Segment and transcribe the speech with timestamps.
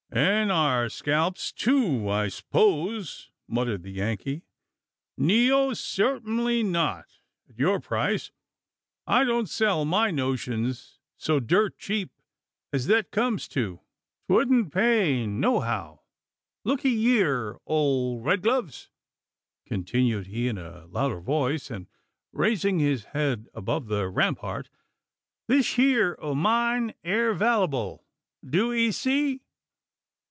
[0.13, 4.41] "An' our scalps too, I s'pose," muttered the Yankee.
[5.17, 7.05] "Neo, certingly not,
[7.47, 8.29] at your price:
[9.07, 12.11] I don't sell my notions so dirt cheep
[12.73, 13.79] as thet comes to.
[14.27, 16.01] 'Twouldn't pay nohow.
[16.65, 18.89] Lookee yeer, old red gloves!"
[19.65, 21.87] continued he in a louder voice, and
[22.33, 24.67] raising his head above the rampart
[25.47, 27.99] "this heer o' mine air vallable,
[28.45, 29.39] do ee see?